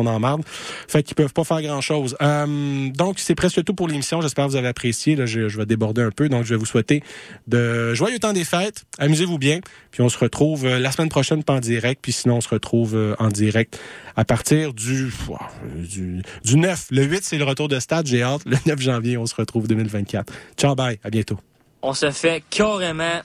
[0.00, 0.42] en marde.
[0.88, 2.16] Fait qu'ils peuvent pas faire grand-chose.
[2.22, 4.20] Euh, donc, c'est presque tout pour l'émission.
[4.20, 5.16] J'espère que vous avez apprécié.
[5.16, 6.28] Là, je, je, vais déborder un peu.
[6.28, 7.02] Donc, je vais vous souhaiter
[7.46, 8.84] de joyeux temps des fêtes.
[8.98, 9.60] Amusez-vous bien.
[9.90, 12.00] Puis on se retrouve euh, la semaine prochaine, pas en direct.
[12.02, 13.78] Puis sinon, on se retrouve euh, en direct
[14.16, 15.12] à partir du,
[15.74, 16.86] du, du 9.
[16.90, 18.06] Le 8, c'est le retour de stade.
[18.06, 18.42] J'ai hâte.
[18.46, 20.32] Le 9 janvier, on se retrouve 2024.
[20.56, 20.98] Ciao, bye.
[21.04, 21.38] À bientôt.
[21.82, 23.20] On se fait carrément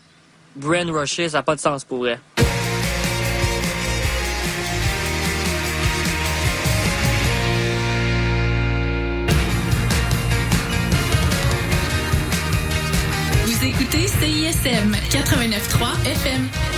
[0.55, 1.29] brain rusher.
[1.29, 2.19] Ça n'a pas de sens pour vrai.
[14.61, 16.68] CISM 89.3 FM.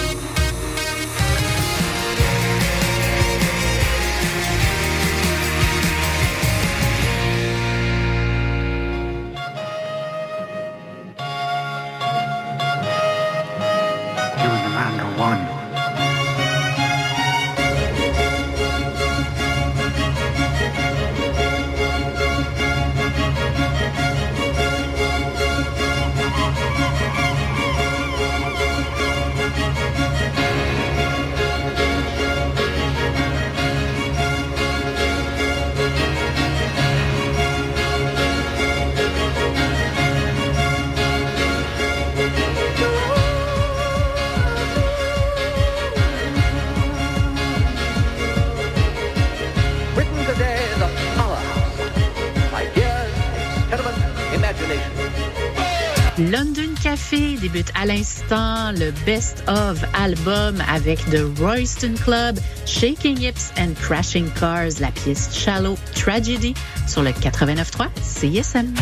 [56.29, 63.51] London Café débute à l'instant le Best of album avec The Royston Club, Shaking Hips
[63.57, 66.53] and Crashing Cars, la pièce Shallow Tragedy
[66.87, 68.73] sur le 89.3 CSM.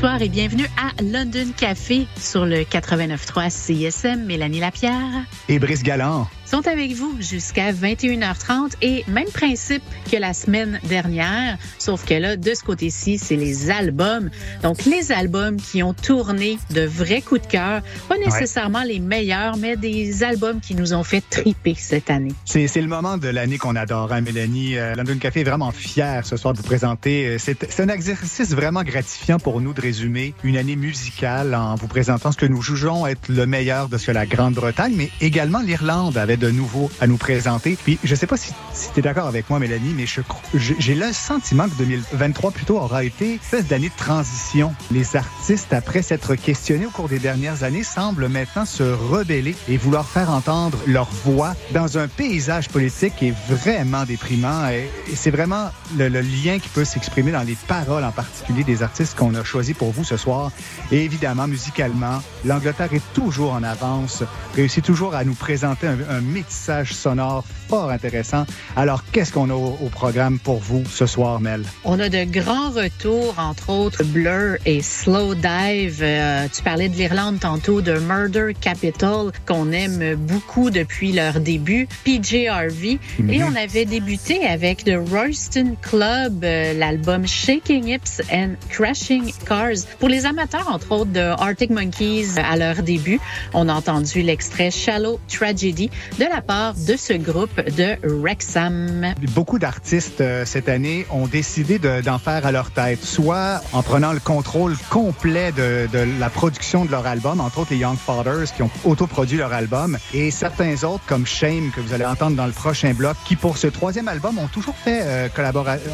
[0.00, 4.26] Bonsoir et bienvenue à London Café sur le 89.3 CISM.
[4.26, 6.28] Mélanie Lapierre Et Brice Galland.
[6.46, 12.36] sont avec vous jusqu'à 21h30 et même principe que la semaine dernière, sauf que là,
[12.36, 14.30] de ce côté-ci, c'est les albums.
[14.62, 19.56] Donc, les albums qui ont tourné de vrais coups de cœur, pas nécessairement les meilleurs,
[19.56, 22.32] mais des albums qui nous ont fait triper cette année.
[22.44, 24.76] C'est le moment de l'année qu'on adore, hein, Mélanie.
[24.76, 27.26] Euh, London Café est vraiment fier ce soir de vous présenter.
[27.26, 31.74] Euh, C'est c'est un exercice vraiment gratifiant pour nous de résumer une année musicale en
[31.74, 35.10] vous présentant ce que nous jugeons être le meilleur de ce que la Grande-Bretagne, mais
[35.20, 37.76] également l'Irlande avait de nouveau à nous présenter.
[37.82, 40.06] Puis, je sais pas si, si tu es d'accord avec moi, Mélanie, mais
[40.54, 44.72] j'ai le sentiment que 2023 plutôt aura été une espèce d'année de transition.
[44.92, 49.76] Les artistes, après s'être questionnés au cours des dernières années, semblent maintenant se rebeller et
[49.76, 54.70] vouloir faire entendre leur voix dans un paysage politique qui est vraiment déprimant.
[55.16, 59.16] C'est vraiment le, le lien qui peut s'exprimer dans les paroles en particulier des artistes
[59.18, 60.52] qu'on a choisis pour vous ce soir.
[60.92, 64.22] Et évidemment, musicalement, l'Angleterre est toujours en avance,
[64.54, 68.46] réussit toujours à nous présenter un, un métissage sonore fort intéressant.
[68.76, 71.62] Alors, qu'est-ce qu'on a au, au programme pour vous ce soir, Mel?
[71.84, 76.00] On a de grands retours, entre autres Blur et Slow Dive.
[76.02, 81.88] Euh, tu parlais de l'Irlande tantôt, de Murder Capital, qu'on aime beaucoup depuis leur début,
[82.04, 82.98] PJ Harvey.
[83.30, 89.86] Et on avait débuté avec The Royston Club, euh, l'album Shaking Hips and Crashing Cars.
[89.98, 93.20] Pour les amateurs, entre autres, de Arctic Monkeys à leur début,
[93.54, 99.14] on a entendu l'extrait Shallow Tragedy de la part de ce groupe de Wrexham.
[99.34, 99.77] Beaucoup d'artistes
[100.20, 104.20] euh, cette année ont décidé de- d'en faire à leur tête, soit en prenant le
[104.20, 105.88] contrôle complet de,
[106.18, 109.98] la production de leur album, entre autres les Young Fathers qui ont autoproduit leur album,
[110.14, 113.56] et certains autres comme Shame que vous allez entendre dans le prochain bloc, qui pour
[113.58, 115.28] ce troisième album ont toujours fait euh,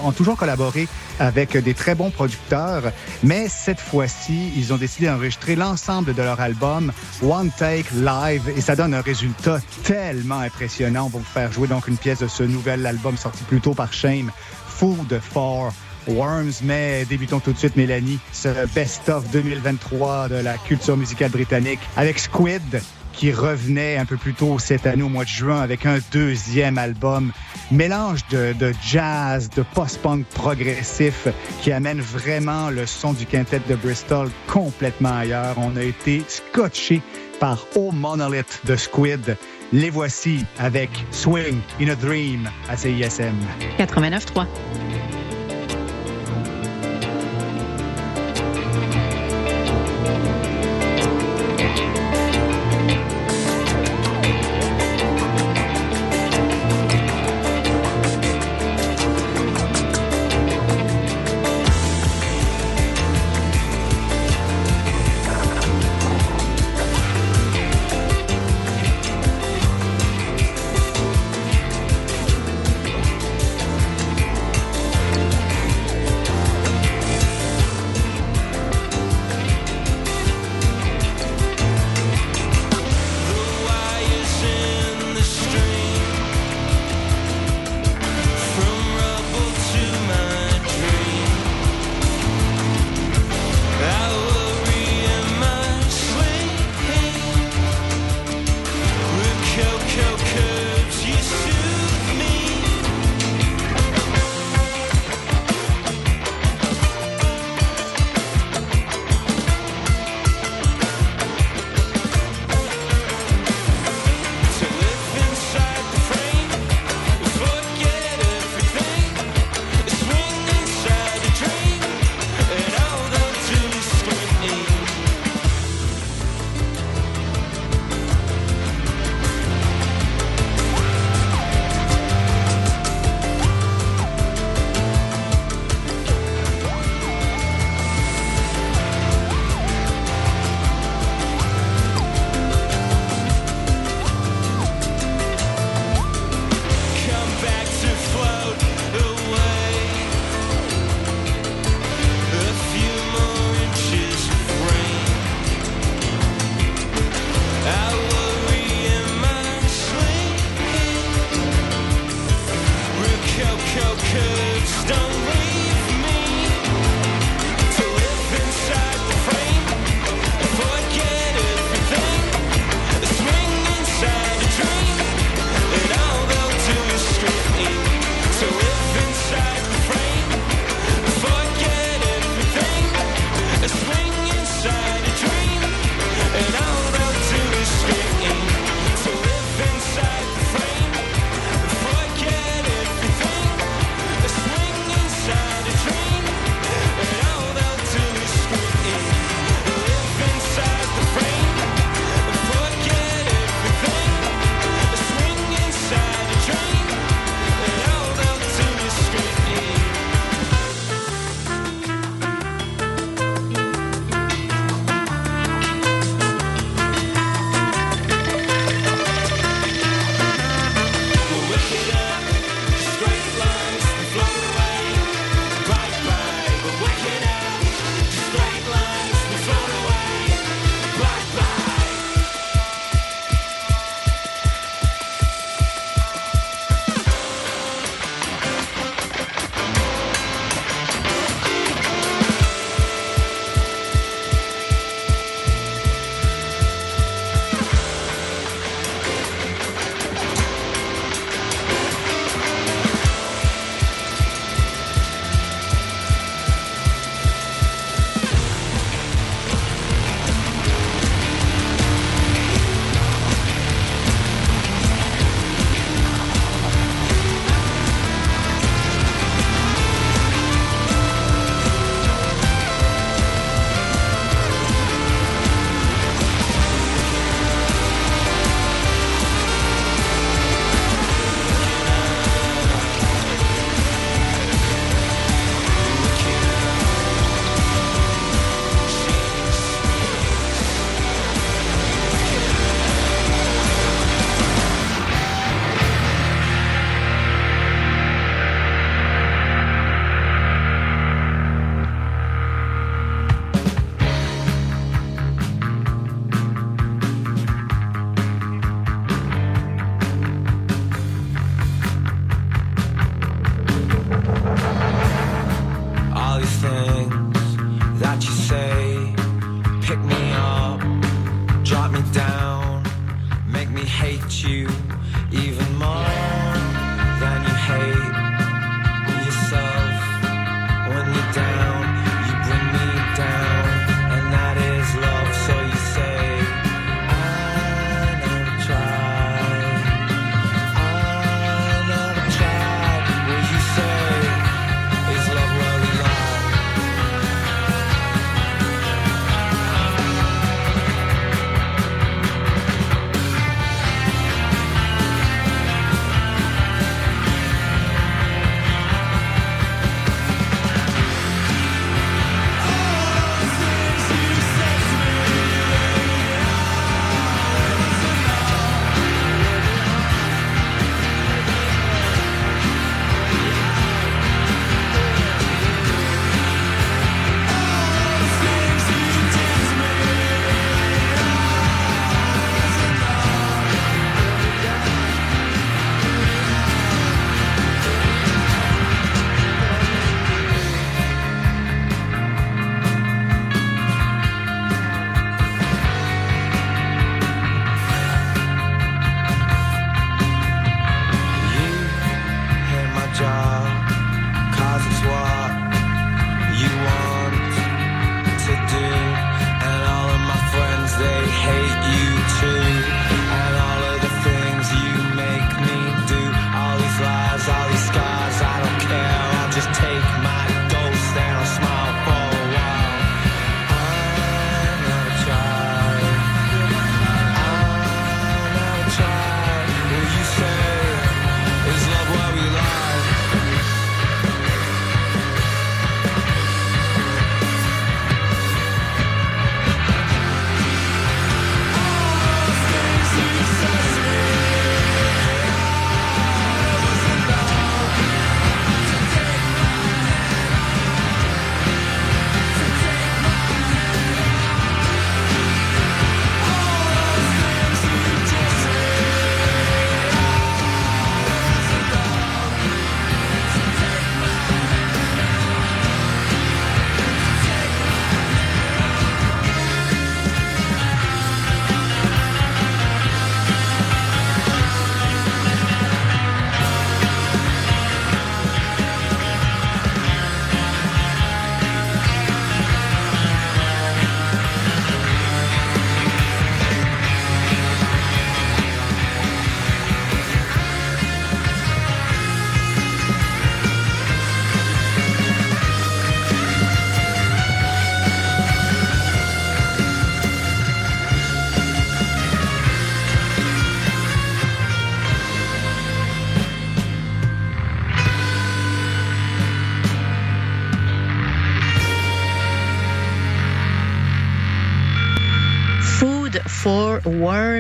[0.03, 0.89] ont toujours collaboré
[1.21, 2.83] avec des très bons producteurs,
[3.23, 6.93] mais cette fois-ci ils ont décidé d'enregistrer l'ensemble de leur album
[7.23, 11.05] One Take Live et ça donne un résultat tellement impressionnant.
[11.07, 13.74] On va vous faire jouer donc une pièce de ce nouvel album sorti plus tôt
[13.75, 14.31] par Shame,
[14.67, 15.73] Food for
[16.07, 16.63] Worms.
[16.63, 22.19] Mais débutons tout de suite, Mélanie, ce best-of 2023 de la culture musicale britannique avec
[22.19, 22.81] Squid
[23.15, 26.79] qui revenait un peu plus tôt cette année au mois de juin avec un deuxième
[26.79, 27.33] album.
[27.71, 31.29] Mélange de, de jazz, de post-punk progressif
[31.63, 35.55] qui amène vraiment le son du quintet de Bristol complètement ailleurs.
[35.59, 37.03] On a été scotché
[37.41, 39.37] par Oh Monolith de Squid.
[39.75, 43.35] Les voici avec Swing in a Dream à CISM.
[43.77, 44.47] 89.3.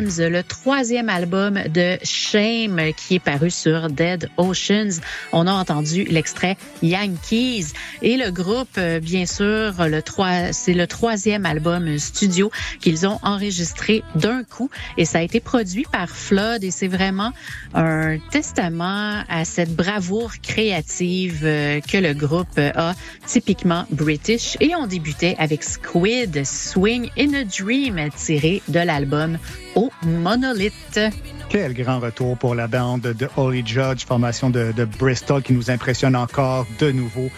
[0.04, 5.00] Le troisième album de Shame qui est paru sur Dead Oceans.
[5.32, 7.68] On a entendu l'extrait Yankees.
[8.02, 10.02] Et le groupe, euh, bien sûr, le
[10.52, 14.68] c'est le troisième album studio qu'ils ont enregistré d'un coup.
[14.98, 16.64] Et ça a été produit par Flood.
[16.64, 17.32] Et c'est vraiment
[17.72, 22.94] un testament à cette bravoure créative euh, que le groupe a
[23.26, 24.58] typiquement british.
[24.60, 29.38] Et on débutait avec Squid Swing in a Dream tiré de l'album
[29.74, 31.00] au Monolith.
[31.48, 35.70] Quel grand retour pour la bande de Holy Judge, formation de, de Bristol qui nous
[35.70, 37.30] impressionne encore de nouveau.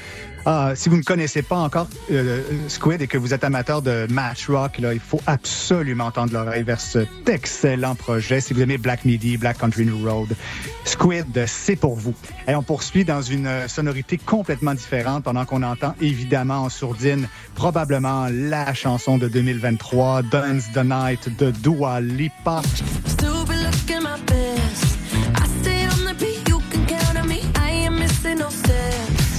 [0.49, 4.07] Ah, si vous ne connaissez pas encore euh, Squid et que vous êtes amateur de
[4.09, 8.41] match rock, là, il faut absolument entendre l'oreille vers cet excellent projet.
[8.41, 10.37] Si vous aimez Black Midi, Black Country New Road,
[10.85, 12.15] Squid, c'est pour vous.
[12.47, 17.27] Et on poursuit dans une euh, sonorité complètement différente pendant qu'on entend évidemment en sourdine
[17.57, 22.63] probablement la chanson de 2023, Dance the Night de Dua Lipa.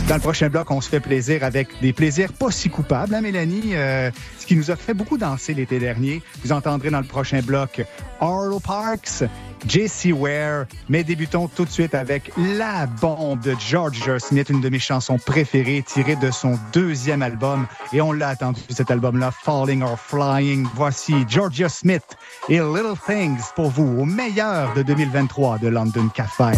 [0.08, 3.20] Dans le prochain bloc, on se fait plaisir avec des plaisirs pas si coupables, hein,
[3.20, 3.76] Mélanie?
[3.76, 6.22] Euh, ce qui nous a fait beaucoup danser l'été dernier.
[6.46, 7.84] Vous entendrez dans le prochain bloc
[8.22, 9.26] Arlo Parks,
[9.67, 10.65] JC Ware.
[10.88, 15.17] Mais débutons tout de suite avec La Bombe de Georgia Smith, une de mes chansons
[15.17, 17.67] préférées, tirée de son deuxième album.
[17.91, 20.65] Et on l'a attendu, cet album-là, Falling or Flying.
[20.74, 22.15] Voici Georgia Smith
[22.48, 26.54] et Little Things pour vous, au meilleur de 2023 de London Café.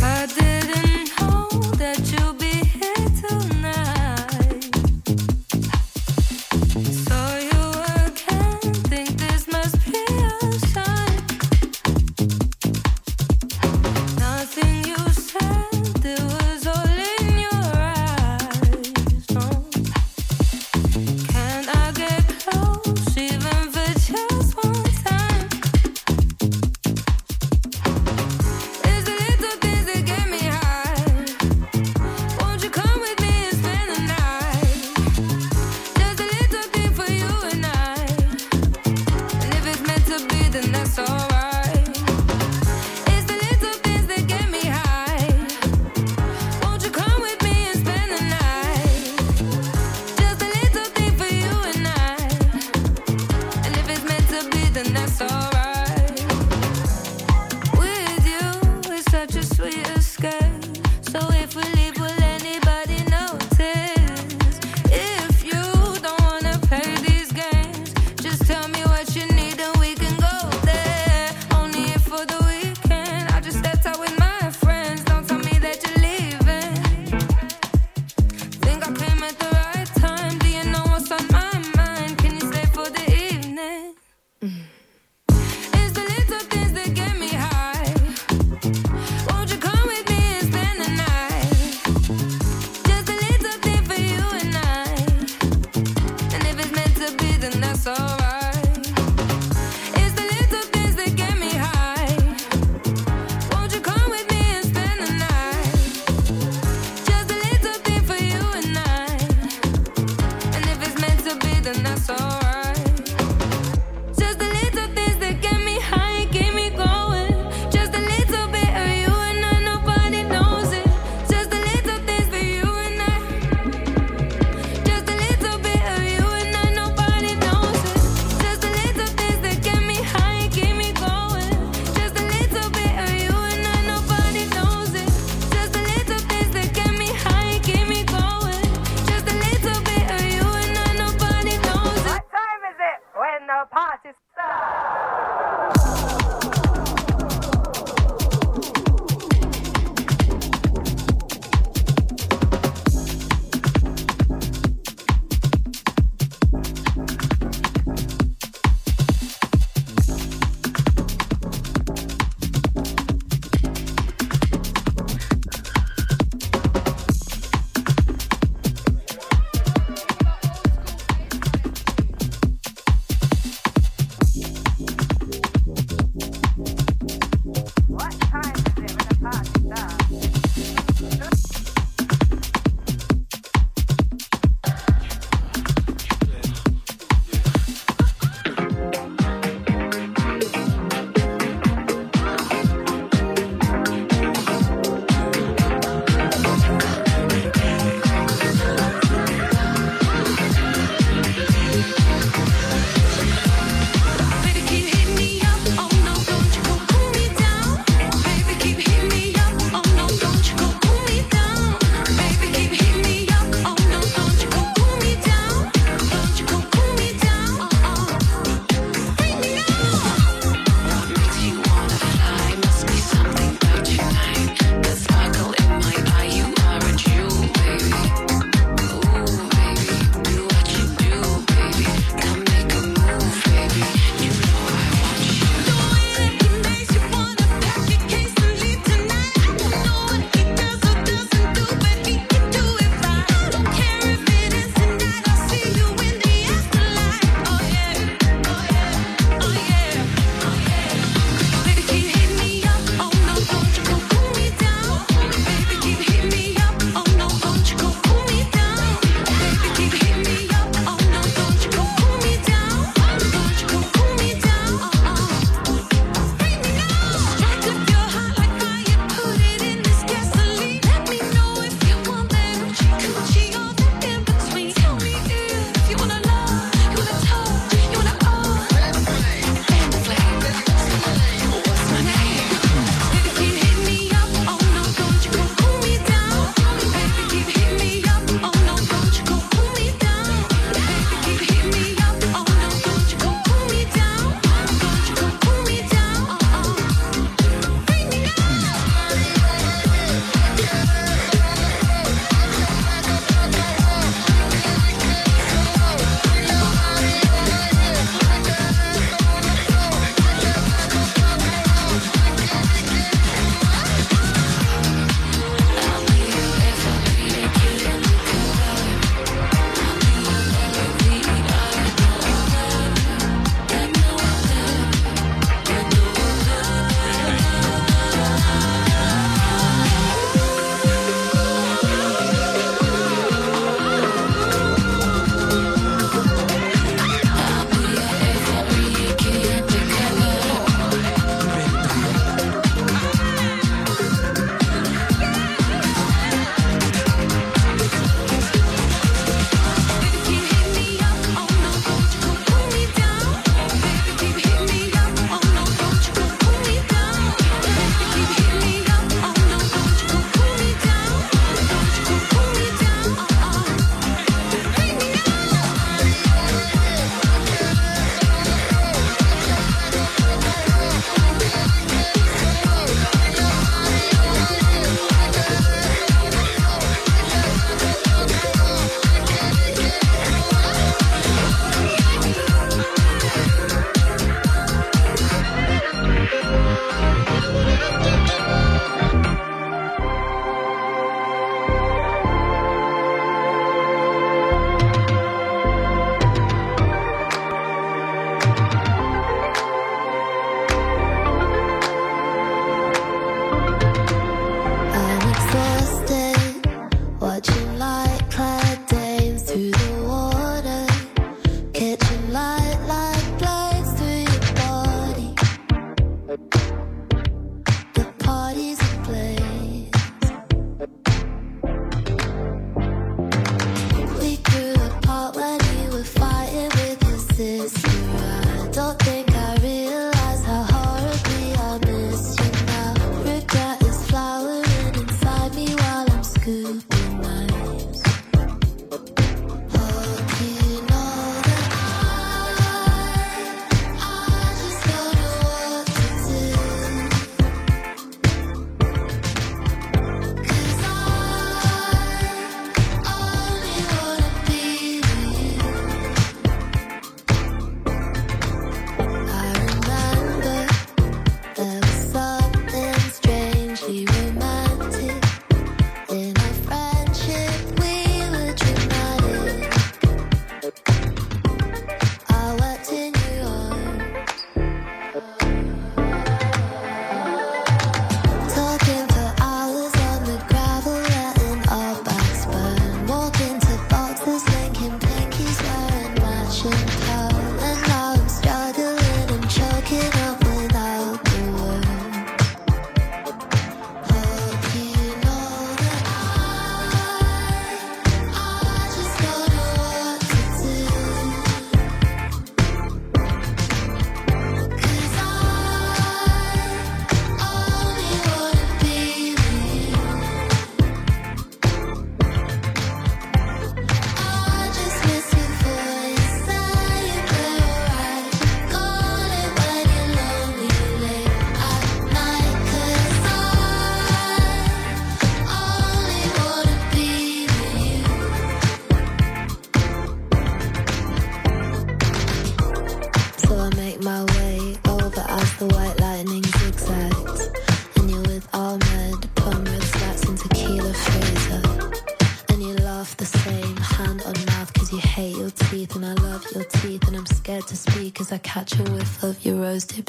[548.29, 550.08] that a with love your rose dip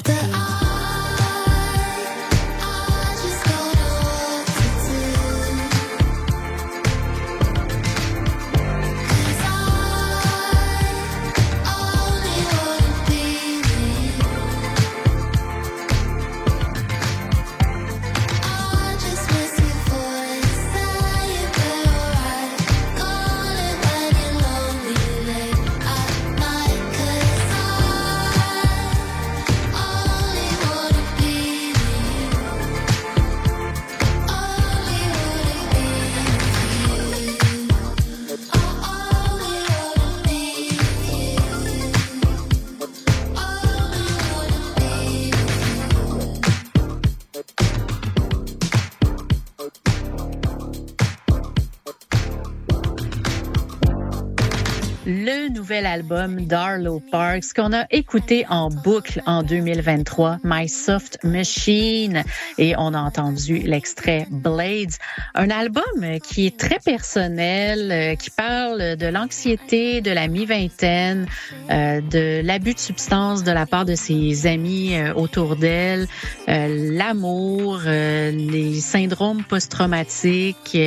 [56.11, 62.23] nouvel album d'Arlo Parks qu'on a écouté en boucle en 2023, My Soft Machine,
[62.57, 64.91] et on a entendu l'extrait Blades,
[65.35, 65.83] un album
[66.23, 71.27] qui est très personnel, euh, qui parle de l'anxiété de la mi-vingtaine,
[71.69, 76.07] euh, de l'abus de substances de la part de ses amis euh, autour d'elle,
[76.47, 80.77] l'amour, les syndromes post-traumatiques,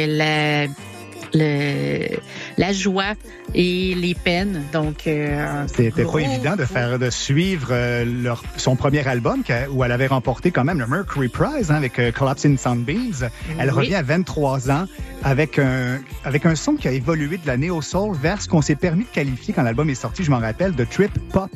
[1.37, 3.15] la joie
[3.55, 4.62] et les peines.
[4.73, 9.85] Donc, euh, C'était pas évident de faire de suivre euh, leur, son premier album où
[9.85, 13.29] elle avait remporté quand même le Mercury Prize hein, avec euh, Collapsing Sunbeams.
[13.59, 13.75] Elle Oui.
[13.75, 14.87] revient à 23 ans
[15.23, 18.62] avec un avec un son qui a évolué de la néo soul vers ce qu'on
[18.62, 21.51] s'est permis de qualifier quand l'album est sorti, je m'en rappelle, de trip pop,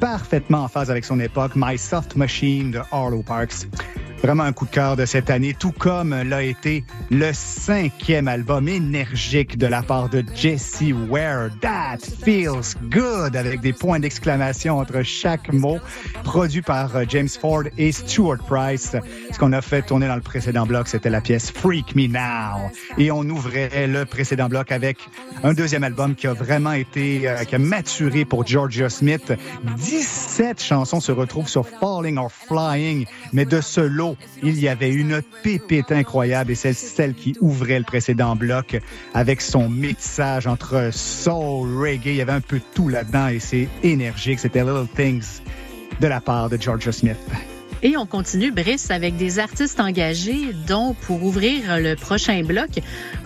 [0.00, 1.52] parfaitement en phase avec son époque.
[1.54, 3.66] My Soft Machine de Arlo Parks.
[4.22, 8.68] Vraiment un coup de cœur de cette année, tout comme l'a été le cinquième album
[8.68, 11.50] énergique de la part de Jesse Ware.
[11.60, 15.78] That feels good avec des points d'exclamation entre chaque mot,
[16.24, 18.96] produit par euh, James Ford et Stuart Price.
[19.32, 22.70] Ce qu'on a fait tourner dans le précédent bloc, c'était la pièce Freak Me Now.
[22.98, 24.98] Et on ouvrait le précédent bloc avec
[25.42, 29.32] un deuxième album qui a vraiment été, euh, qui a maturé pour Georgia Smith.
[29.76, 34.05] 17 chansons se retrouvent sur Falling or Flying, mais de ce lot,
[34.42, 38.78] il y avait une pépite incroyable et c'est celle qui ouvrait le précédent bloc
[39.14, 42.06] avec son métissage entre soul, reggae.
[42.06, 44.38] Il y avait un peu tout là-dedans et c'est énergique.
[44.38, 45.40] C'était Little Things
[46.00, 47.18] de la part de Georgia Smith.
[47.82, 52.70] Et on continue, Brice, avec des artistes engagés, dont pour ouvrir le prochain bloc,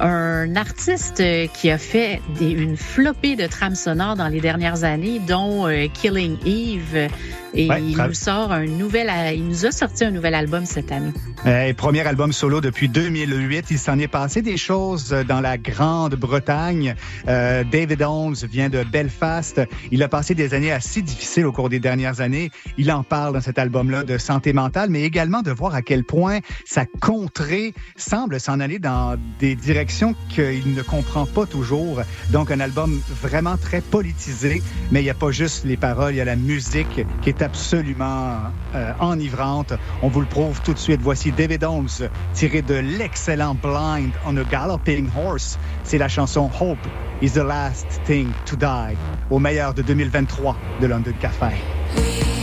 [0.01, 1.23] un artiste
[1.55, 5.87] qui a fait des- une flopée de trames sonores dans les dernières années, dont euh,
[5.93, 7.09] Killing Eve.
[7.53, 10.67] Et Ouais, il nous sort un nouvel, a- il nous a sorti un nouvel album
[10.67, 11.11] cette année.
[11.47, 13.67] Euh, premier album solo depuis 2008.
[13.71, 16.95] Il s'en est passé des choses euh, dans la Grande-Bretagne.
[17.29, 19.61] Euh, David Holmes vient de Belfast.
[19.91, 22.51] Il a passé des années assez difficiles au cours des dernières années.
[22.79, 24.50] Il en parle dans cet album-là de santé
[24.89, 30.15] mais également de voir à quel point sa contrée semble s'en aller dans des directions
[30.29, 32.01] qu'il ne comprend pas toujours.
[32.31, 36.17] Donc, un album vraiment très politisé, mais il n'y a pas juste les paroles, il
[36.17, 38.39] y a la musique qui est absolument
[38.75, 39.73] euh, enivrante.
[40.03, 41.01] On vous le prouve tout de suite.
[41.03, 41.89] Voici David Holmes
[42.35, 45.59] tiré de l'excellent Blind on a Galloping Horse.
[45.85, 46.79] C'est la chanson Hope
[47.23, 48.97] is the last thing to die
[49.31, 52.40] au meilleur de 2023 de London Café.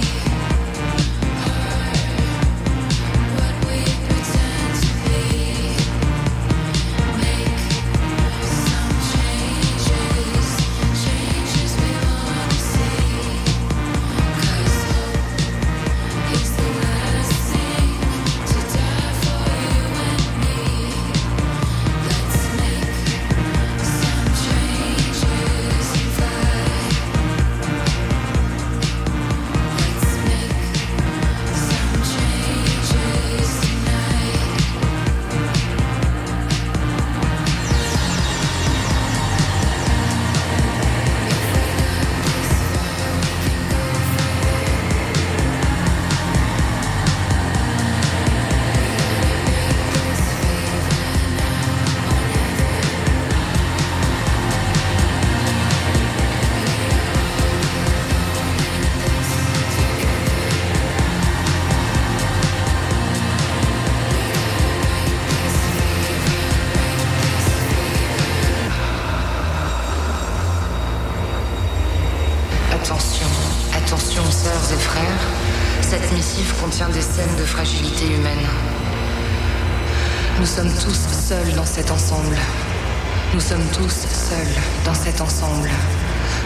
[83.50, 85.70] Nous sommes tous seuls dans cet ensemble.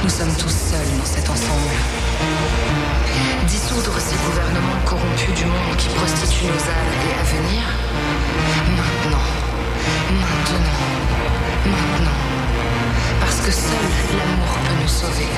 [0.04, 1.74] Nous sommes tous seuls dans cet ensemble.
[3.48, 7.64] Dissoudre ces gouvernements corrompus du monde qui prostituent nos âmes et à venir
[8.78, 9.26] Maintenant.
[10.12, 10.78] Maintenant.
[11.66, 12.20] Maintenant.
[13.20, 15.30] Parce que seul l'amour peut nous sauver.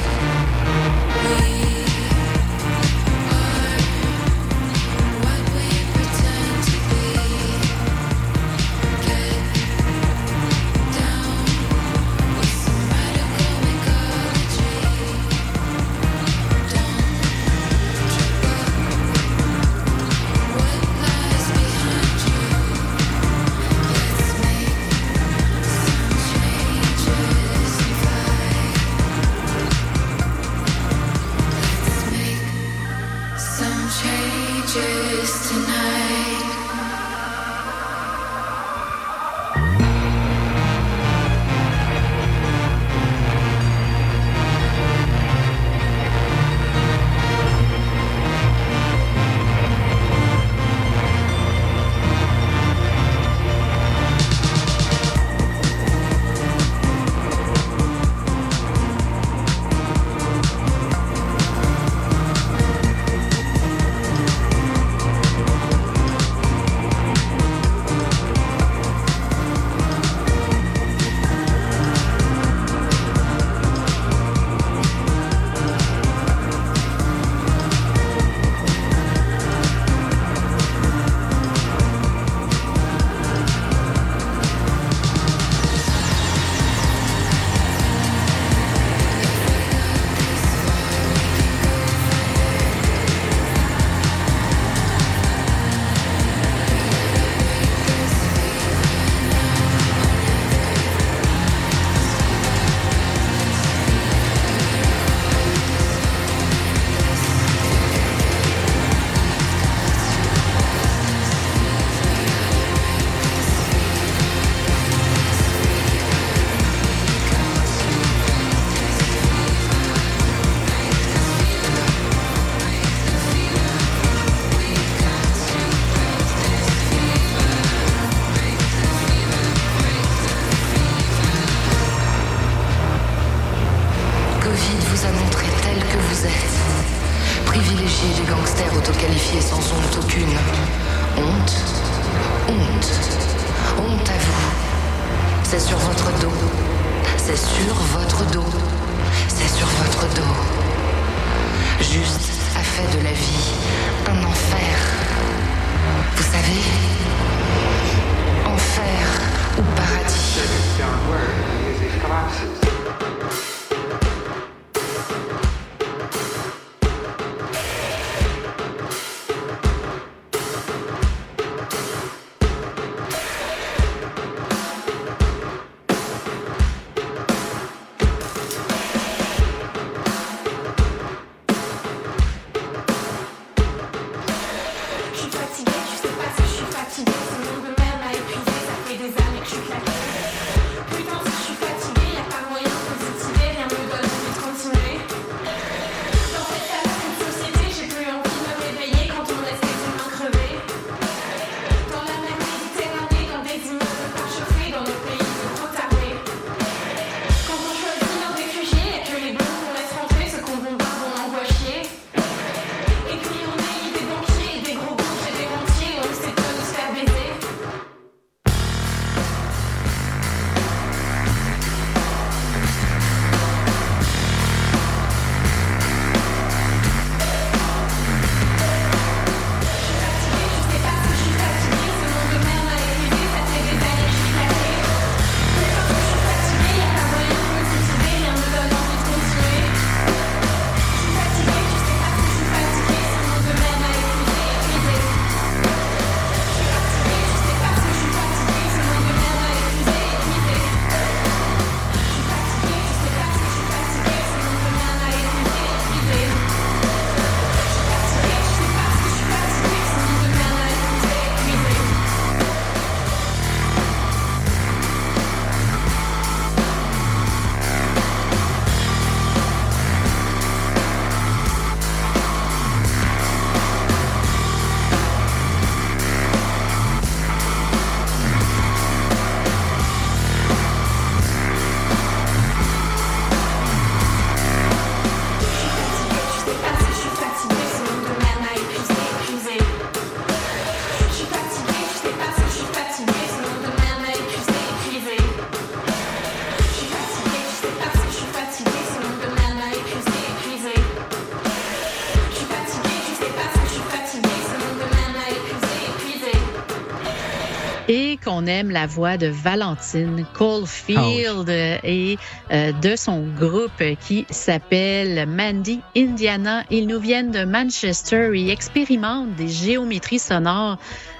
[308.34, 312.18] Qu'on aime la voix de Valentine Caulfield et
[312.52, 316.64] euh, de son groupe qui s'appelle Mandy Indiana.
[316.72, 320.78] Ils nous viennent de Manchester et expérimentent des géométries sonores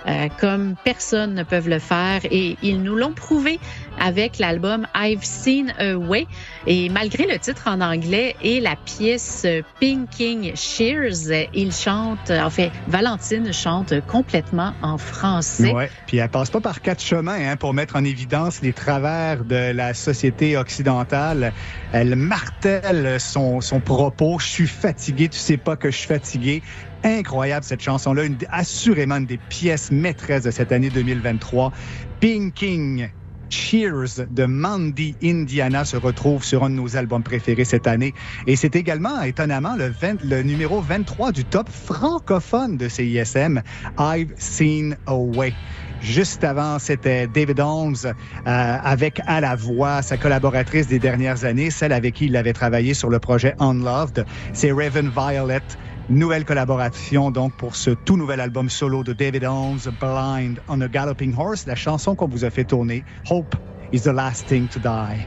[0.08, 3.60] euh, comme personne ne peuvent le faire et ils nous l'ont prouvé
[4.00, 6.28] avec l'album I've Seen a Way
[6.68, 9.46] et malgré le titre en anglais et la pièce
[9.80, 15.72] Pinking Shears, ils chantent, en fait, Valentine chante complètement en français.
[15.72, 15.90] Ouais.
[16.08, 19.72] Puis elle passe pas par quatre chemins hein, pour mettre en évidence les travers de
[19.72, 21.54] la société occidentale.
[21.92, 24.40] Elle martèle son, son propos.
[24.40, 26.64] Je suis fatigué, tu sais pas que je suis fatigué.
[27.04, 31.72] Incroyable cette chanson-là, une, assurément une des pièces maîtresses de cette année 2023.
[32.22, 33.10] Pinking
[33.50, 38.14] Cheers de Mandy Indiana se retrouve sur un de nos albums préférés cette année.
[38.48, 43.62] Et c'est également, étonnamment, le, 20 le numéro 23 du top francophone de CISM,
[44.00, 45.54] I've Seen a Way.
[46.02, 48.12] Juste avant, c'était David Holmes euh,
[48.46, 52.94] avec à la voix sa collaboratrice des dernières années, celle avec qui il avait travaillé
[52.94, 54.26] sur le projet Unloved.
[54.52, 55.62] C'est Raven Violet.
[56.10, 60.88] Nouvelle collaboration donc pour ce tout nouvel album solo de David Holmes, Blind on a
[60.90, 63.56] Galloping Horse, la chanson qu'on vous a fait tourner, Hope
[63.94, 65.26] is the last thing to die.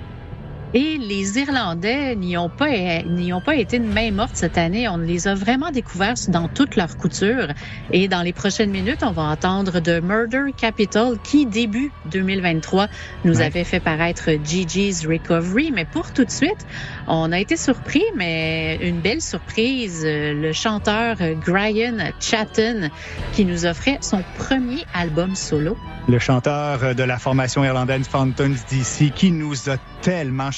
[0.78, 2.68] Et les Irlandais n'y ont pas
[3.06, 4.86] n'y ont pas été de main morte cette année.
[4.90, 7.46] On les a vraiment découverts dans toute leur couture.
[7.92, 12.88] Et dans les prochaines minutes, on va entendre de Murder Capital qui, début 2023,
[13.24, 13.44] nous Ouais.
[13.46, 15.72] avait fait paraître Gigi's Recovery.
[15.74, 16.66] Mais pour tout de suite,
[17.08, 20.02] on a été surpris, mais une belle surprise.
[20.04, 21.16] Le chanteur
[21.46, 22.90] Brian Chatton
[23.32, 25.78] qui nous offrait son premier album solo.
[26.06, 30.50] Le chanteur de la formation irlandaise Fountains DC qui nous a tellement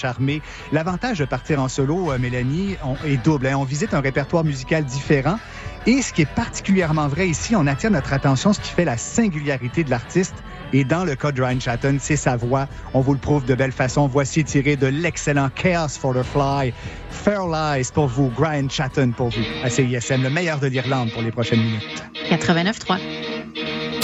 [0.73, 3.47] L'avantage de partir en solo, euh, Mélanie, est double.
[3.47, 3.57] hein.
[3.59, 5.39] On visite un répertoire musical différent.
[5.87, 8.97] Et ce qui est particulièrement vrai ici, on attire notre attention, ce qui fait la
[8.99, 10.35] singularité de l'artiste.
[10.75, 12.69] Et dans le cas de Ryan Chatton, c'est sa voix.
[12.93, 14.07] On vous le prouve de belle façon.
[14.07, 16.75] Voici tiré de l'excellent Chaos for the Fly.
[17.11, 19.41] Fair Lies pour vous, Brian Chatton pour vous.
[19.65, 22.03] À CISM, le meilleur de l'Irlande pour les prochaines minutes.
[22.29, 23.98] 89.3.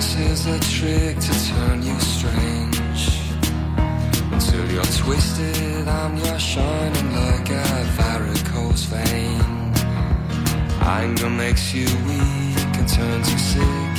[0.00, 3.02] Kindness is a trick to turn you strange.
[4.32, 9.74] Until you're twisted and you're shining like a varicose vein.
[10.80, 13.96] Anger makes you weak and turns you sick.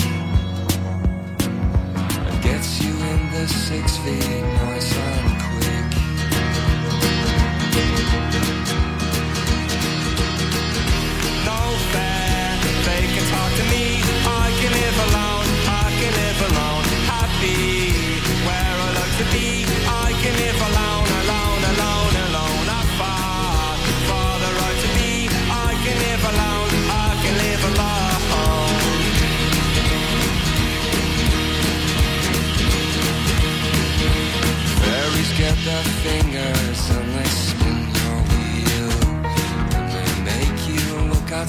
[2.28, 5.11] And gets you in the six feet nice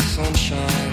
[0.00, 0.91] sunshine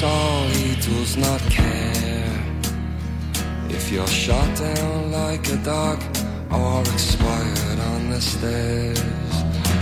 [0.00, 2.44] your he does not care.
[3.68, 6.02] If you're shot down like a dog
[6.52, 9.00] or expired on the stairs,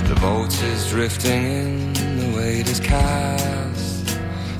[0.08, 4.10] the boat is drifting in, the weight is cast.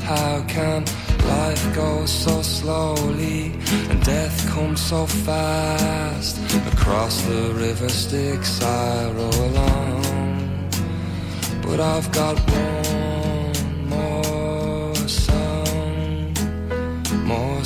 [0.02, 0.84] How can
[1.26, 3.52] life go so slowly
[3.90, 6.36] and death come so fast?
[6.72, 10.68] Across the river Styx I row along,
[11.62, 12.86] but I've got one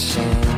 [0.01, 0.49] more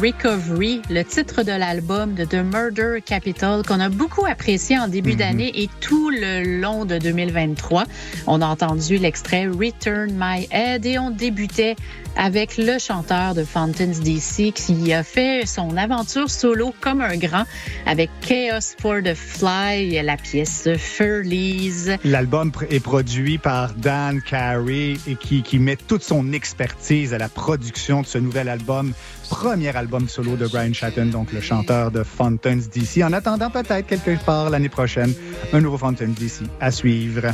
[0.00, 5.16] Recovery, le titre de l'album de The Murder Capital qu'on a beaucoup apprécié en début
[5.16, 7.84] d'année et tout le long de 2023.
[8.26, 11.74] On a entendu l'extrait Return My Head et on débutait
[12.16, 17.44] avec le chanteur de Fountains DC qui a fait son aventure solo comme un grand
[17.86, 21.96] avec Chaos for the Fly, la pièce Furlies.
[22.04, 27.28] L'album est produit par Dan Carey et qui, qui met toute son expertise à la
[27.28, 28.92] production de ce nouvel album,
[29.28, 33.02] premier album solo de Brian Chatton, donc le chanteur de Fountains DC.
[33.04, 35.12] En attendant peut-être quelque part l'année prochaine,
[35.52, 37.26] un nouveau Fountains DC à suivre.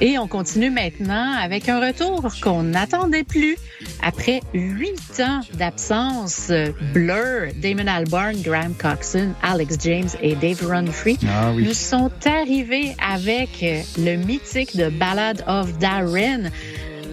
[0.00, 3.56] Et on continue maintenant avec un retour qu'on n'attendait plus.
[4.02, 6.50] Après huit ans d'absence,
[6.92, 11.64] Blur, Damon Albarn, Graham Coxon, Alex James et Dave Runfree Ah oui.
[11.66, 13.64] nous sont arrivés avec
[13.98, 16.50] le mythique de Ballad of Darren.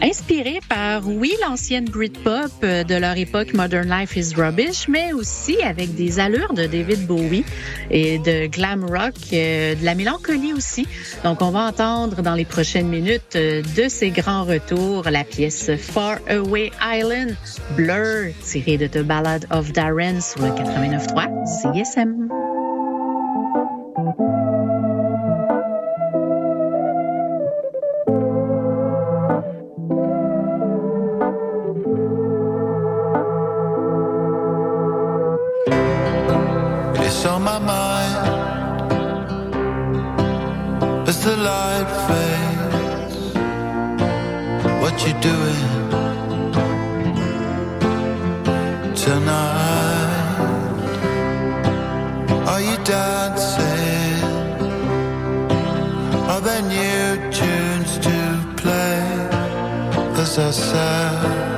[0.04, 5.62] Inspiré par, oui, l'ancienne Britpop euh, de leur époque Modern Life is Rubbish, mais aussi
[5.62, 7.46] avec des allures de David Bowie
[7.90, 10.86] et de glam rock, euh, de la mélancolie aussi.
[11.24, 15.72] Donc, on va entendre dans les prochaines minutes euh, de ces grands retours la pièce
[15.78, 17.38] Far Away Island,
[17.78, 22.28] Blur, tirée de The Ballad of Darren sur le 89.3 CSM.
[41.24, 43.16] The light fades.
[44.82, 45.70] What you doing
[48.94, 50.20] tonight?
[52.52, 54.24] Are you dancing?
[56.32, 58.18] Are there new tunes to
[58.58, 59.00] play
[60.22, 61.53] as I sat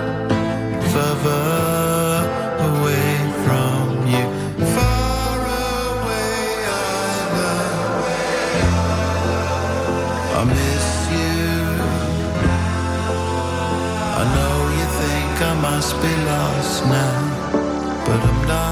[16.89, 18.64] now, but I'm not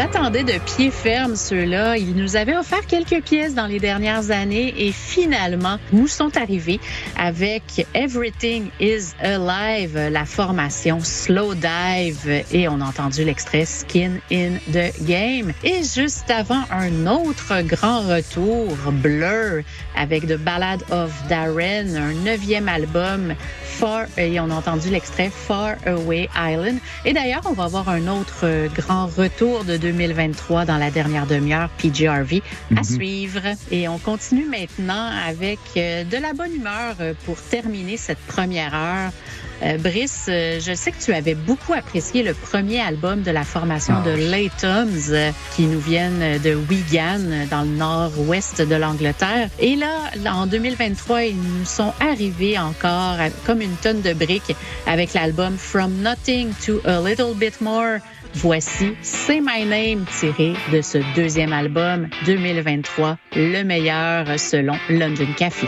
[0.00, 1.96] les attendait de pied ferme, ceux-là.
[1.96, 6.80] Ils nous avaient offert quelques pièces dans les dernières années et finalement, nous sont arrivés
[7.18, 14.54] avec Everything is Alive, la formation Slow Dive et on a entendu l'extrait Skin in
[14.72, 15.52] the Game.
[15.64, 19.62] Et juste avant, un autre grand retour, Blur,
[19.96, 23.34] avec The Ballad of Darren, un neuvième album
[23.80, 26.78] Far, et on a entendu l'extrait Far Away Island.
[27.06, 31.26] Et d'ailleurs, on va avoir un autre euh, grand retour de 2023 dans la dernière
[31.26, 32.42] demi-heure, PGRV,
[32.76, 33.40] à suivre.
[33.70, 38.74] Et on continue maintenant avec euh, de la bonne humeur euh, pour terminer cette première
[38.74, 39.12] heure.
[39.62, 43.44] Euh, Brice, euh, je sais que tu avais beaucoup apprécié le premier album de la
[43.44, 44.28] formation Ah de oui.
[44.30, 49.48] Laytons euh, qui nous viennent de Wigan, dans le nord-ouest de l'Angleterre.
[49.58, 49.88] Et là,
[50.32, 54.54] en 2023, ils nous sont arrivés encore à- comme une tonne de briques
[54.86, 57.98] avec l'album From Nothing to a Little Bit More.
[58.34, 65.66] Voici Say My Name tiré de ce deuxième album 2023, le meilleur selon London Café.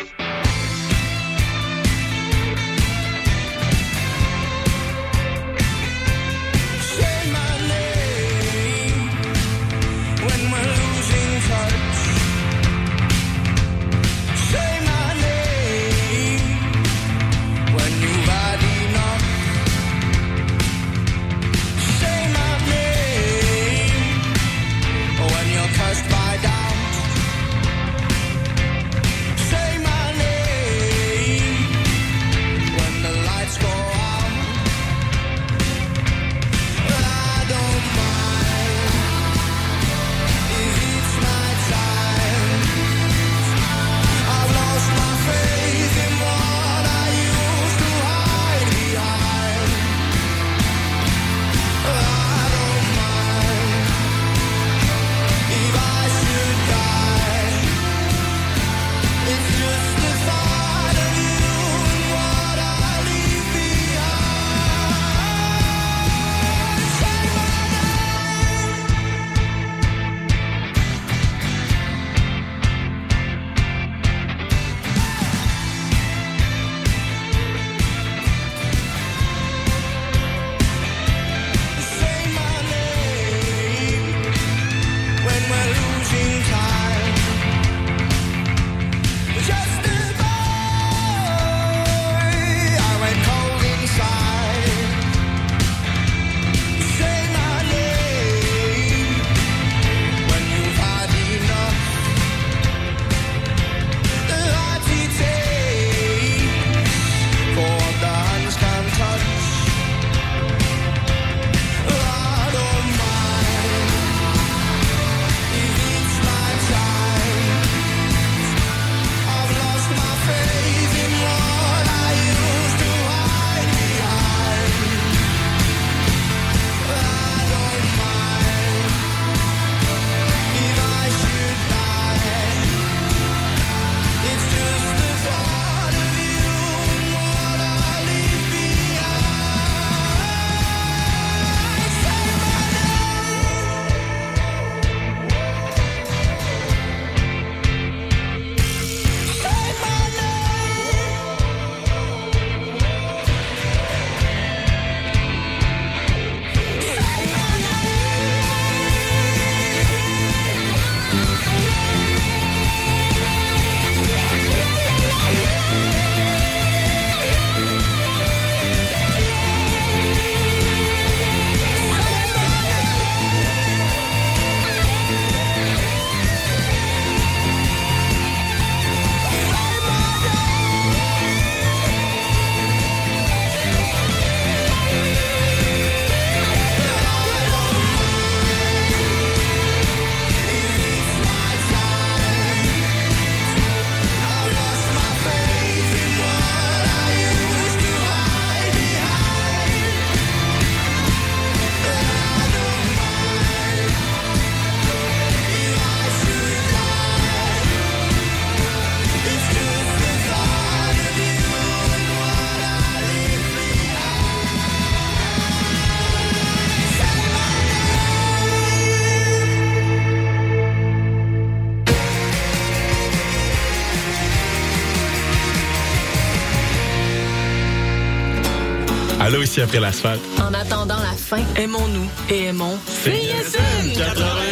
[229.62, 230.20] Après l'asphalte.
[230.40, 234.51] En attendant la fin, aimons-nous et aimons CISM 89.3.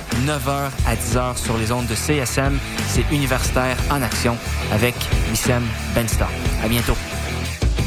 [0.25, 2.57] 9h à 10h sur les ondes de CSM,
[2.87, 4.37] c'est Universitaire en Action
[4.71, 4.95] avec
[5.29, 5.63] Wissem
[5.95, 6.27] Bensta.
[6.63, 6.95] À bientôt.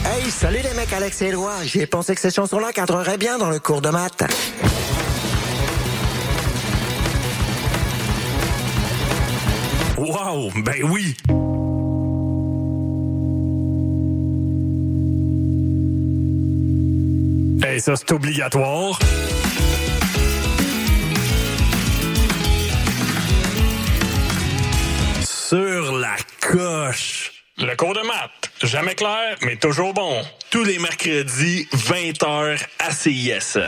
[0.04, 1.52] Hey, salut les mecs, Alex et Éloi.
[1.64, 4.24] J'ai pensé que ces chansons-là cadreraient bien dans le cours de maths.
[9.96, 11.16] Wow, ben oui!
[17.66, 18.98] Hey, ça, c'est obligatoire.
[25.54, 27.30] Sur la coche.
[27.58, 30.20] Le cours de maths, jamais clair, mais toujours bon.
[30.50, 33.60] Tous les mercredis, 20h à CISM.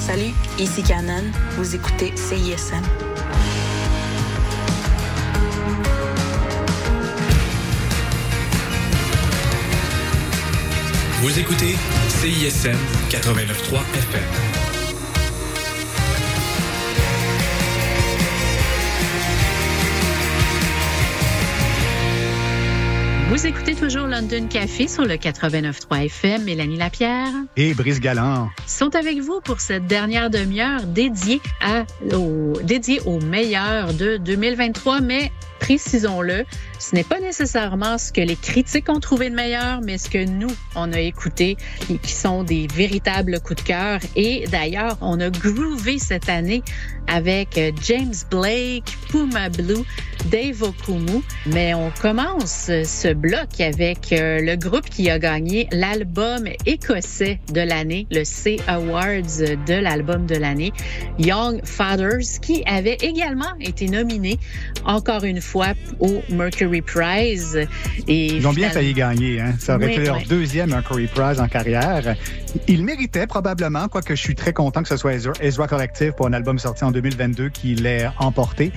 [0.00, 1.22] Salut, ici Canon.
[1.50, 2.82] Vous écoutez CISM.
[11.20, 11.76] Vous écoutez
[12.08, 12.76] CISM
[13.10, 14.49] 89.3 FM.
[23.30, 26.42] Vous écoutez toujours London Café sur le 89.3 FM.
[26.42, 28.50] Mélanie Lapierre Et Brice Galland.
[28.66, 35.00] sont avec vous pour cette dernière demi-heure dédiée, à, au, dédiée aux meilleurs de 2023,
[35.00, 36.44] mais précisons-le,
[36.80, 40.24] ce n'est pas nécessairement ce que les critiques ont trouvé de meilleur, mais ce que
[40.24, 41.56] nous, on a écouté
[42.02, 44.00] qui sont des véritables coups de cœur.
[44.16, 46.62] Et d'ailleurs, on a groové cette année
[47.06, 49.84] avec euh, James Blake, Puma Blue,
[50.30, 51.22] Dave Okumu.
[51.46, 57.40] Mais on commence euh, ce bloc avec euh, le groupe qui a gagné l'album écossais
[57.52, 60.72] de l'année, le C Awards de l'album de l'année,
[61.18, 64.38] Young Fathers, qui avait également été nominé
[64.84, 67.66] encore une fois au Mercury Prize.
[68.06, 69.40] Et Ils ont bien failli gagner.
[69.40, 69.54] Hein?
[69.58, 70.24] Ça aurait Oui, été leur oui.
[70.28, 72.16] deuxième Mercury Prize en carrière.
[72.68, 76.26] Ils méritaient probablement, quoique je suis très content que ce soit Ezra, Ezra Collective pour
[76.26, 78.72] un album sorti en 2022 qui l'ait emporté.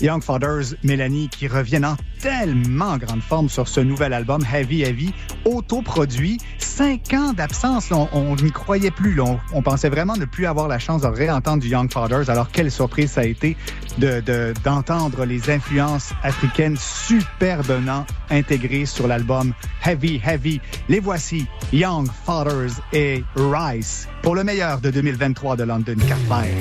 [0.00, 5.12] Young Fathers, Mélanie, qui reviennent en tellement grande forme sur ce nouvel album, Heavy Heavy,
[5.44, 6.38] autoproduit.
[6.58, 9.20] Cinq ans d'absence, on n'y croyait plus.
[9.20, 12.30] On, pensait vraiment ne plus avoir la chance de réentendre du Young Fathers.
[12.30, 13.56] Alors, quelle surprise ça a été
[13.98, 19.52] de- de- d'entendre les influences africaines superbement intégrées sur l'album
[19.84, 20.60] Heavy Heavy.
[20.88, 26.54] Les voici, Young Fathers et Rice, pour le meilleur de 2023 de London Campfire.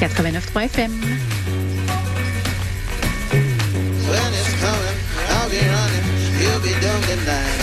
[0.00, 0.88] 89.3
[6.42, 7.61] You'll be done tonight.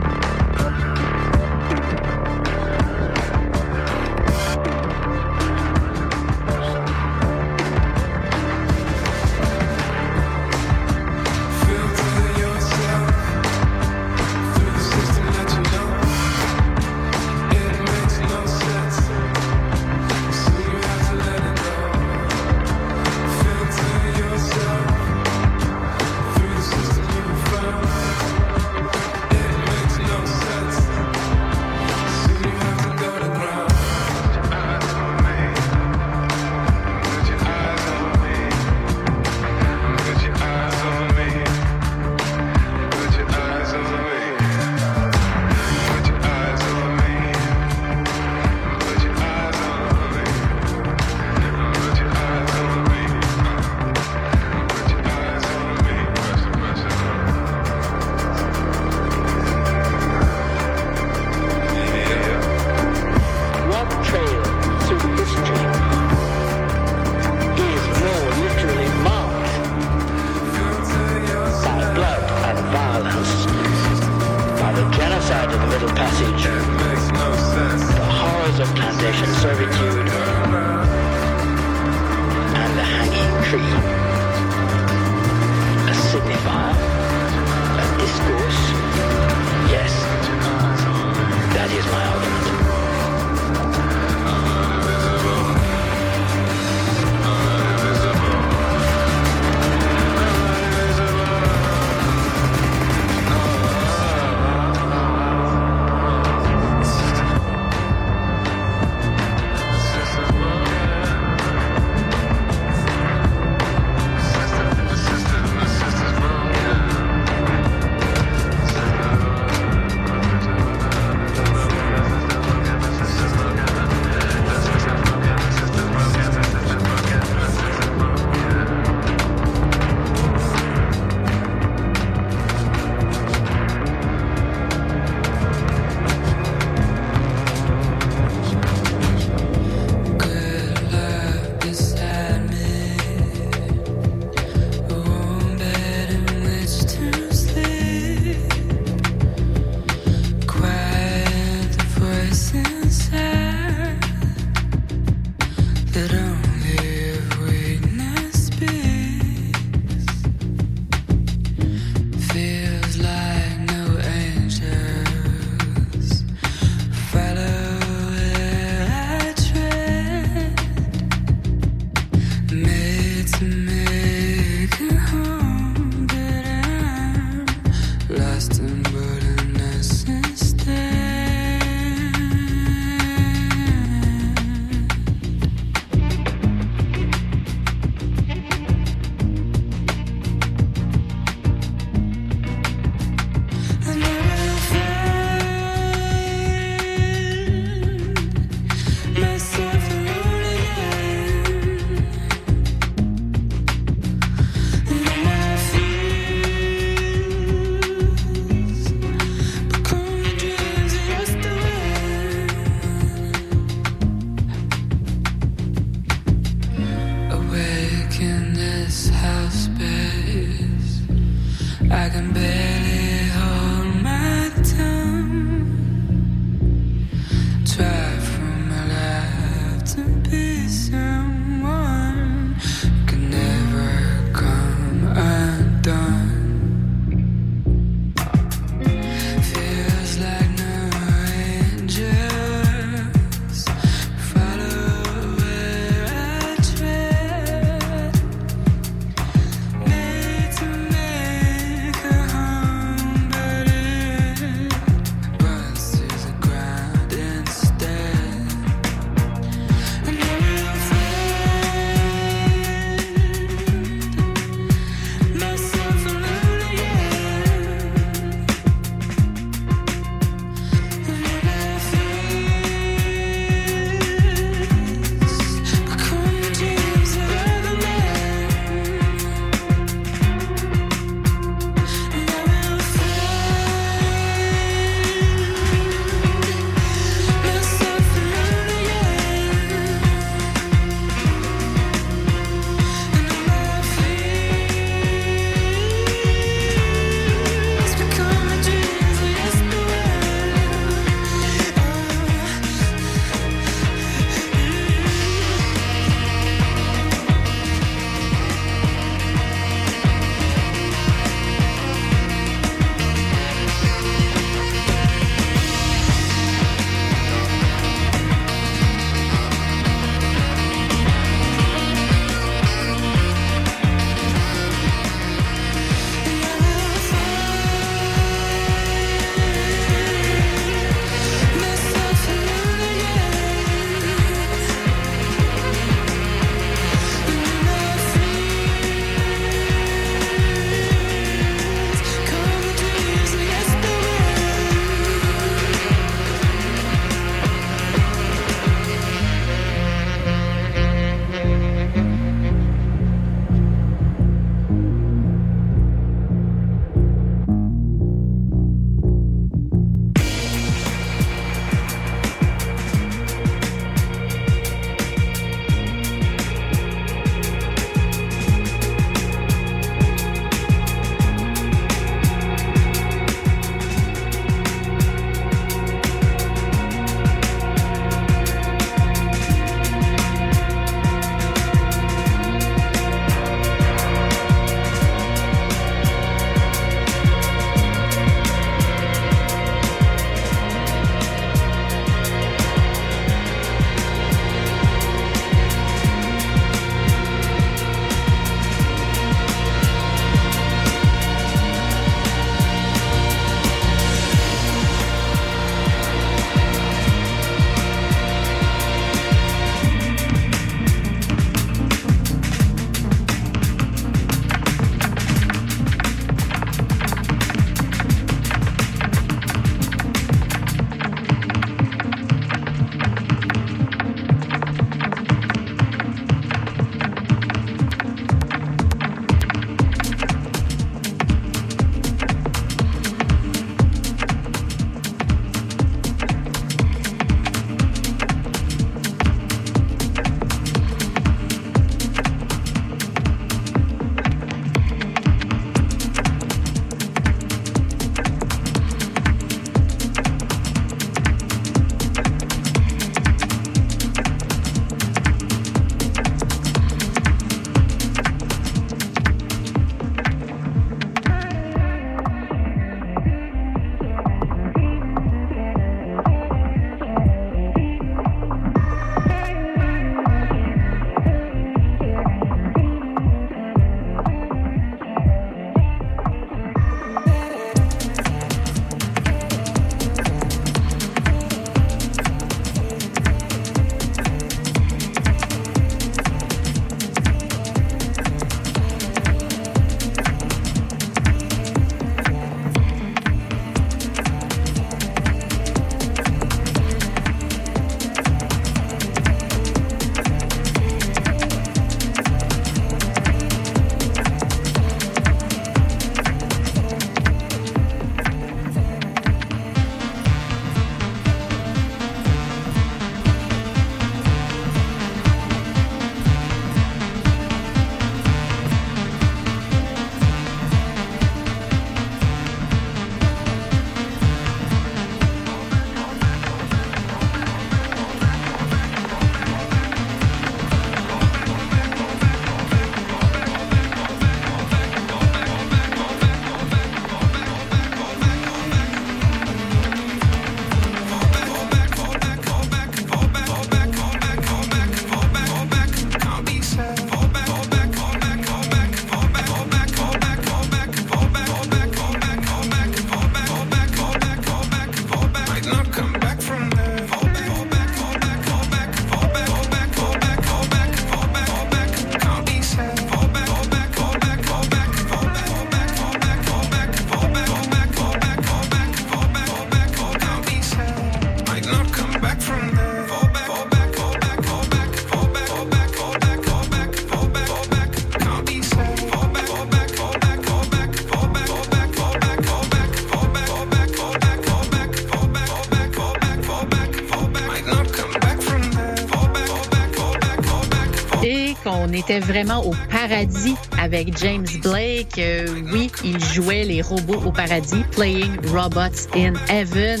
[591.92, 595.18] Qu'on était vraiment au paradis avec James Blake.
[595.18, 600.00] Euh, oui, il jouait les robots au paradis, Playing Robots in Heaven.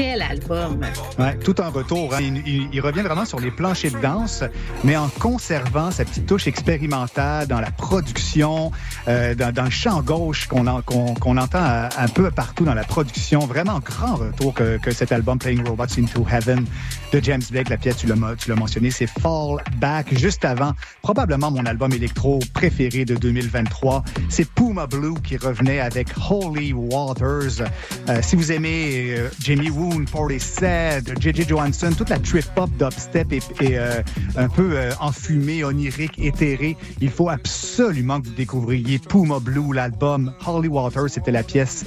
[0.00, 0.80] Quel album!
[1.18, 2.14] Ouais, tout un retour.
[2.14, 2.18] hein.
[2.22, 4.42] Il, il- il revient vraiment sur les planchers de danse,
[4.82, 8.72] mais en conservant sa petite touche expérimentale dans la production,
[9.08, 12.72] euh, dans, dans le champ gauche qu'on en- qu'on entend à- un peu partout dans
[12.72, 13.40] la production.
[13.40, 16.64] Vraiment grand retour que, que cet album Playing Robots into Heaven
[17.12, 17.68] de James Blake.
[17.68, 20.16] La pièce, tu l'as mentionné, c'est Fall Back.
[20.16, 20.72] Juste avant,
[21.02, 27.66] probablement mon album électro préféré de 2023, c'est Puma Blue qui revenait avec Holy Waters.
[28.08, 31.46] Euh, si vous aimez euh, Jamie Woon, Portishead, J.J.
[31.48, 34.02] Johansson, toute la trip-hop, dubstep et, et, euh,
[34.36, 40.32] un peu euh, enfumée, onirique, éthérée, il faut absolument que vous découvriez Puma Blue, l'album
[40.46, 41.08] Holy Waters.
[41.10, 41.84] C'était la pièce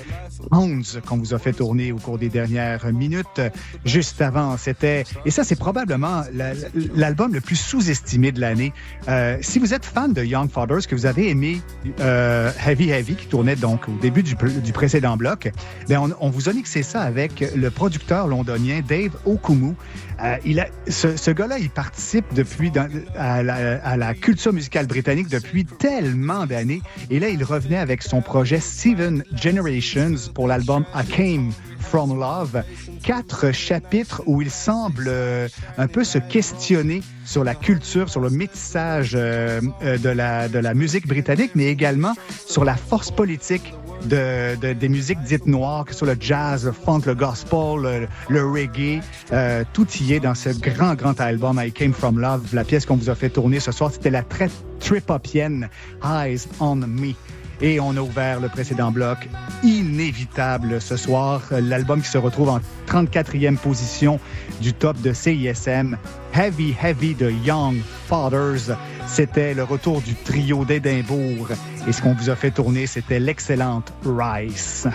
[0.51, 3.41] 11 qu'on vous a fait tourner au cours des dernières minutes.
[3.85, 5.03] Juste avant, c'était...
[5.25, 6.53] Et ça, c'est probablement la-
[6.95, 8.73] l'album le plus sous-estimé de l'année.
[9.07, 11.61] Euh, si vous êtes fan de Young Fathers, que vous avez aimé
[11.99, 15.51] euh, Heavy Heavy, qui tournait donc au début du, pr- du précédent bloc,
[15.87, 19.75] ben on, on vous a mixé ça avec le producteur londonien Dave Okumu.
[20.23, 22.71] Euh, il a, ce, gars-là, il participe depuis
[23.15, 26.81] à, la, culture musicale britannique depuis tellement d'années.
[27.11, 32.63] Et là, il revenait avec son projet Seven Generations pour l'album I Came From Love.
[33.03, 35.47] Quatre chapitres où il semble euh,
[35.77, 40.73] un peu se questionner sur la culture, sur le métissage euh, de, la, de la
[40.73, 42.13] musique britannique, mais également
[42.47, 43.73] sur la force politique
[44.05, 47.81] de, de- des musiques dites noires, que ce soit le jazz, le funk, le gospel,
[47.81, 49.01] le, le reggae,
[49.31, 52.41] euh, tout y est dans ce grand, grand album I Came From Love.
[52.53, 54.49] La pièce qu'on vous a fait tourner ce soir, c'était la très
[54.79, 55.69] trip-hopienne
[56.03, 57.13] Eyes On Me.
[57.61, 59.29] Et on a ouvert le précédent bloc,
[59.63, 64.19] inévitable ce soir, l'album qui se retrouve en 34e position
[64.61, 65.97] du top de CISM,
[66.33, 67.77] Heavy Heavy de Young
[68.07, 68.77] Fathers.
[69.07, 71.49] C'était le retour du trio d'Édimbourg.
[71.87, 74.87] Et ce qu'on vous a fait tourner, c'était l'excellente Rice.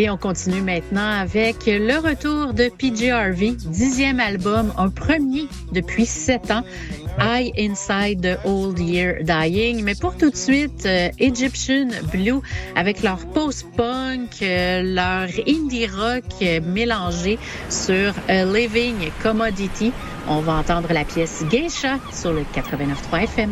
[0.00, 6.06] Et on continue maintenant avec le retour de PJ Harvey, dixième album, un premier depuis
[6.06, 6.62] sept ans,
[7.18, 9.82] Eye Inside the Old Year Dying.
[9.82, 12.40] Mais pour tout de suite, euh, Egyptian Blue
[12.76, 17.36] avec leur post-punk, euh, leur indie rock euh, mélangé
[17.68, 19.92] sur Living Commodity.
[20.28, 23.50] On va entendre la pièce Geisha sur le 89.3 FM.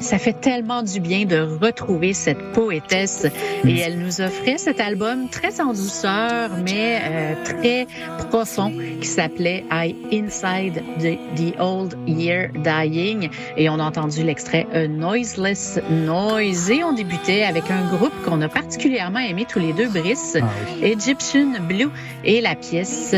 [0.00, 3.26] Ça fait tellement du bien de retrouver cette poétesse.
[3.64, 7.86] Et elle nous offrait cet album très en douceur mais euh, très
[8.30, 13.30] profond qui s'appelait I Inside the, the Old Year Dying.
[13.56, 16.70] Et on a entendu l'extrait A Noiseless Noise.
[16.70, 20.36] Et on débutait avec un groupe qu'on a particulièrement aimé tous les deux, Brice,
[20.82, 21.90] Egyptian Blue.
[22.24, 23.14] Et la pièce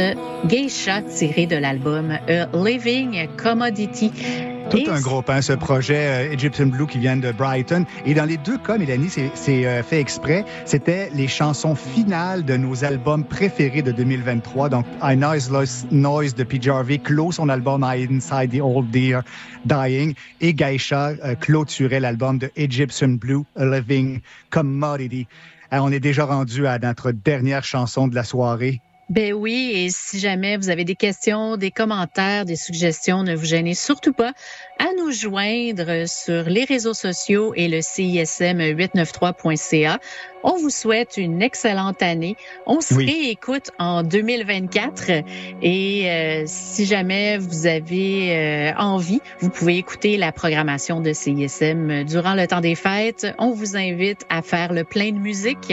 [0.46, 4.12] Geisha tirée de l'album A Living Commodity.
[4.72, 7.84] Tout Et un groupe, hein, ce projet euh, Egyptian Blue qui vient de Brighton.
[8.06, 10.46] Et dans les deux cas, Mélanie, c'est c'est, euh, fait exprès.
[10.64, 14.70] C'était les chansons finales de nos albums préférés de 2023.
[14.70, 19.20] Donc, I Noiseless Noise de PJ Harvey clôt son album I Inside the Old Deer
[19.66, 20.14] Dying.
[20.40, 25.26] Et Geisha euh, clôturait l'album de Egyptian Blue, A Living Commodity.
[25.74, 28.80] Euh, on est déjà rendu à notre dernière chanson de la soirée.
[29.08, 33.44] Ben oui, et si jamais vous avez des questions, des commentaires, des suggestions, ne vous
[33.44, 34.32] gênez surtout pas
[34.78, 39.98] à nous joindre sur les réseaux sociaux et le CISM893.ca.
[40.44, 42.36] On vous souhaite une excellente année.
[42.66, 43.06] On se Oui.
[43.06, 45.10] réécoute en 2024
[45.62, 52.04] et euh, si jamais vous avez euh, envie, vous pouvez écouter la programmation de CISM
[52.04, 53.26] durant le temps des fêtes.
[53.38, 55.72] On vous invite à faire le plein de musique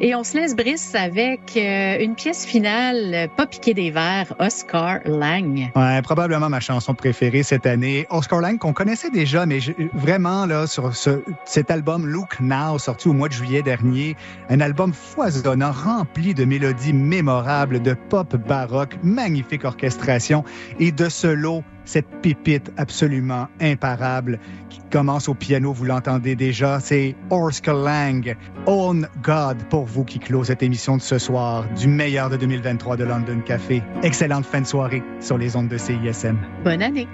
[0.00, 4.98] et on se laisse Brice avec euh, une pièce finale, Pas piquer des verres, Oscar
[5.04, 5.70] Lang.
[5.74, 8.06] Ouais, probablement ma chanson préférée cette année.
[8.10, 12.78] Oscar Lang, qu'on connaissait déjà, mais je- vraiment, là, sur ce, cet album Look Now,
[12.78, 14.07] sorti au mois de juillet dernier,
[14.48, 20.44] un album foisonnant, rempli de mélodies mémorables, de pop baroque, magnifique orchestration
[20.78, 27.16] et de solo, cette pépite absolument imparable qui commence au piano, vous l'entendez déjà, c'est
[27.30, 28.36] Oscar Lang,
[28.66, 32.96] On God pour vous qui clôt cette émission de ce soir, du meilleur de 2023
[32.96, 33.82] de London Café.
[34.02, 36.36] Excellente fin de soirée sur les ondes de CISM.
[36.64, 37.08] Bonne année.